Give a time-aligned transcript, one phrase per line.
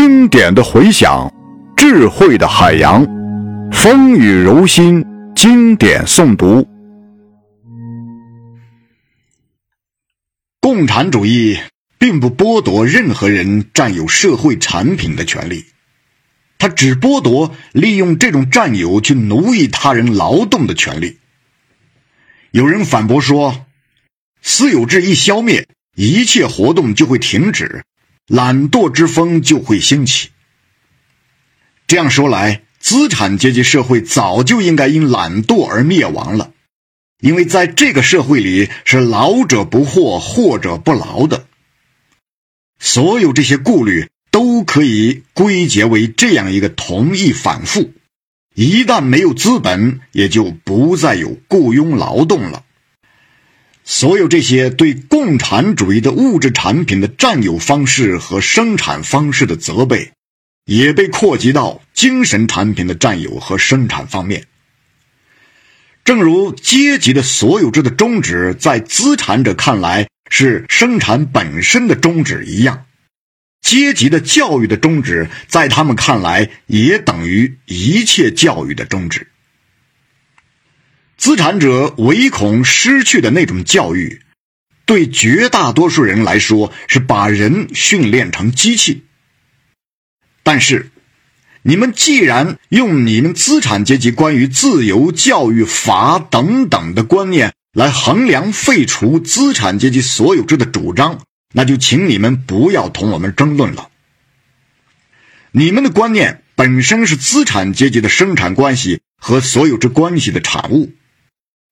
[0.00, 1.28] 经典的回响，
[1.76, 3.04] 智慧的海洋，
[3.72, 6.64] 风雨柔心，经典诵读。
[10.60, 11.58] 共产主义
[11.98, 15.64] 并不剥夺任何人占有社会产品的权利，
[16.58, 21.18] 它只剥夺利用这种占有去奴役他人劳动的权利。
[22.52, 23.66] 有人反驳说，
[24.42, 27.82] 私有制一消灭，一切活动就会停止。
[28.28, 30.28] 懒惰之风就会兴起。
[31.86, 36.52] 这样说来，资产阶级社会早就应该因懒惰而灭亡了，
[37.20, 41.46] 因为在这个社会里是劳者不惑，惑者不劳的。
[42.78, 47.92] 所有这些顾虑都可以归结为这样一个同义反复：
[48.54, 52.64] 一旦没有资本，也就不再有雇佣劳动了。
[53.90, 60.12] 所有这些对共产主义的物质产品的占有方式和生产方式的责备，
[60.66, 64.44] 也被扩及到精神产品的占有和生产方面。
[66.04, 72.84] 正如阶级的所有制的宗旨在资产者看来是生产本身的宗旨一样，
[73.62, 79.28] 阶级的教育的宗旨在他们看来也等于一切教育的宗旨。
[81.18, 84.22] 资产者唯恐失去的那种教育，
[84.86, 89.02] 对绝大多数人来说是把人训练成机器。
[90.44, 90.90] 但是，
[91.62, 101.20] 你们既然用你们资产阶级关于自由教育法等等的观念来衡量废除资产阶级所有制的主张，
[101.52, 103.90] 那就请你们不要同我们争论了。
[105.50, 110.92] 你们的观念本身是资产阶级的生产关系和所有制关系的产物。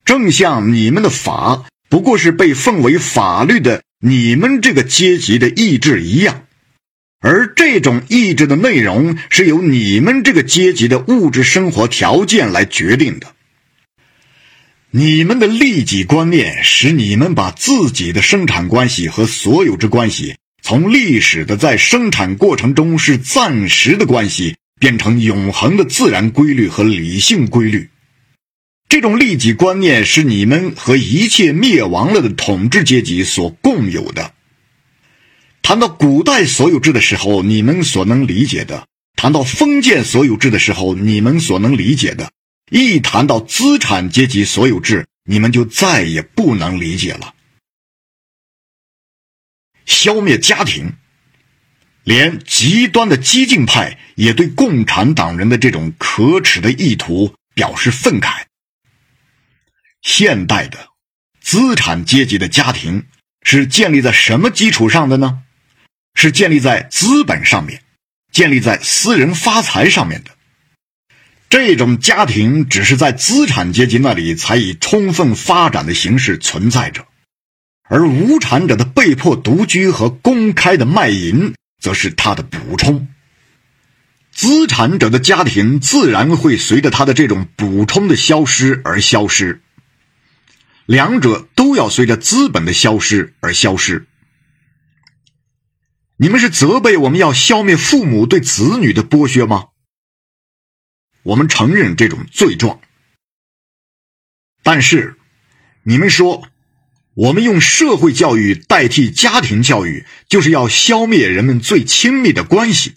[0.06, 6.44] 正像你们的法不过是被奉为法律的你们这个阶级的意志一样，
[7.20, 13.34] 而这种意志的内容是由你们这个阶级的物质生活条件来决定的。
[14.92, 27.90] 你们的利己观念使你们把自己的生产关系和所有之关系，从历史的在生产过程中是暂时的关系，变成永恒的自然规律和理性规律。
[28.88, 34.32] 这种利己观念是你们和一切灭亡了的统治阶级所共有的。
[35.60, 38.84] 谈到古代所有制的时候，你们所能理解的；
[39.16, 42.28] 谈到封建所有制的时候，你们所能理解的；
[42.70, 47.34] 一谈到资产阶级所有制，你们就再也不能理解了。
[49.84, 50.92] 消灭家庭，
[52.04, 58.44] 连极端的激进派也对共产党人的这种可耻的意图表示愤慨。
[60.06, 60.90] 现代的
[61.40, 63.06] 资产阶级的家庭
[63.42, 65.40] 是建立在什么基础上的呢？
[66.14, 67.82] 是建立在资本上面，
[68.30, 70.30] 建立在私人发财上面的。
[71.50, 77.04] 这种家庭只是在资产阶级那里才以充分发展的形式存在着，
[77.88, 81.52] 而无产者的被迫独居和公开的卖淫，
[81.82, 83.08] 则是他的补充。
[84.30, 89.62] 资产者的家庭自然会随着他的这种补充的消失而消失。
[90.86, 94.06] 两者都要随着资本的消失而消失。
[96.16, 99.68] 你们是责备我们要消灭父母对子女的剥削吗？
[101.24, 102.80] 我们承认这种罪状，
[104.62, 105.16] 但是
[105.82, 106.48] 你们说
[107.14, 112.94] 我们用社会教育代替家庭教育，就是要消灭人们最亲密的关系，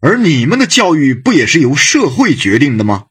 [0.00, 3.07] 而你们的教育不也是由社会决定的吗？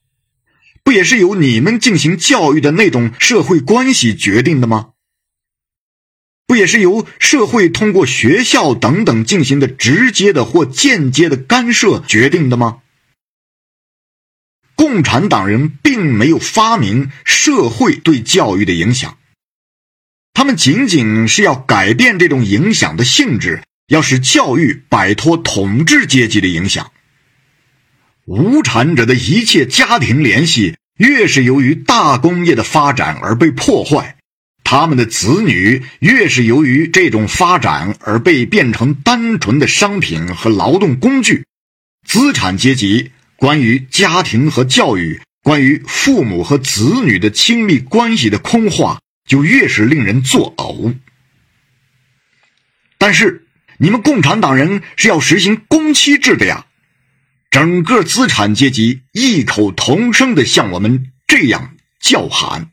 [0.88, 4.92] 不也是由你们进行教育的那种社会关系决定的吗？
[6.46, 12.80] 不也是由社会通过学校等等进行的直接的或间接的干涉决定的吗？
[14.76, 19.18] 共产党人并没有发明社会对教育的影响，
[20.34, 26.94] 他们仅仅是要改变这种影响的性质，要使教育摆脱统治阶级的影响。
[28.28, 34.18] 无产者的一切家庭联系，越是由于大工业的发展而被破坏，
[34.66, 41.46] 他们的子女越是由于这种发展而被变成单纯的商品和劳动工具。
[42.06, 50.96] 资产阶级关于家庭和教育、关于父母和子女的亲密关系的空话，就越是令人作呕。
[52.98, 53.46] 但是，
[53.78, 56.66] 你们共产党人是要实行公妻制的呀。
[57.50, 62.70] 整个资产阶级异口同声地向我们这样叫喊。